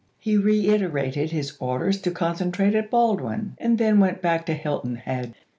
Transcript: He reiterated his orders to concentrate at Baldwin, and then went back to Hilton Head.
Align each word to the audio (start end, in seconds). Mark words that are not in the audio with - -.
He 0.17 0.35
reiterated 0.35 1.29
his 1.29 1.55
orders 1.59 2.01
to 2.01 2.09
concentrate 2.09 2.73
at 2.73 2.89
Baldwin, 2.89 3.53
and 3.59 3.77
then 3.77 3.99
went 3.99 4.19
back 4.19 4.47
to 4.47 4.55
Hilton 4.55 4.95
Head. 4.95 5.35